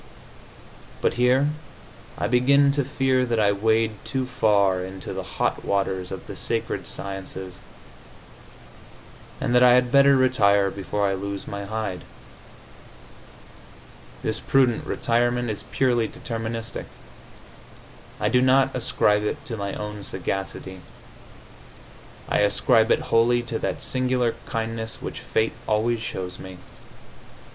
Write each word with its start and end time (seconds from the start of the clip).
But 0.99 1.13
here 1.13 1.49
I 2.17 2.25
begin 2.27 2.71
to 2.71 2.83
fear 2.83 3.23
that 3.27 3.39
I 3.39 3.51
wade 3.51 4.03
too 4.03 4.25
far 4.25 4.83
into 4.83 5.13
the 5.13 5.21
hot 5.37 5.63
waters 5.63 6.11
of 6.11 6.25
the 6.25 6.35
sacred 6.35 6.87
sciences, 6.87 7.59
and 9.39 9.53
that 9.53 9.61
I 9.61 9.73
had 9.75 9.91
better 9.91 10.15
retire 10.17 10.71
before 10.71 11.07
I 11.07 11.13
lose 11.13 11.47
my 11.47 11.65
hide. 11.65 12.01
This 14.23 14.39
prudent 14.39 14.87
retirement 14.87 15.51
is 15.51 15.65
purely 15.69 16.07
deterministic. 16.07 16.85
I 18.19 18.27
do 18.27 18.41
not 18.41 18.75
ascribe 18.75 19.23
it 19.23 19.45
to 19.45 19.55
my 19.55 19.75
own 19.75 20.01
sagacity; 20.03 20.81
I 22.27 22.39
ascribe 22.39 22.89
it 22.89 23.13
wholly 23.13 23.43
to 23.43 23.59
that 23.59 23.83
singular 23.83 24.33
kindness 24.47 24.99
which 24.99 25.19
fate 25.19 25.53
always 25.67 25.99
shows 25.99 26.39
me. 26.39 26.57